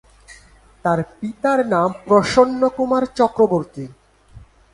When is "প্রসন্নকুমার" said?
2.05-3.03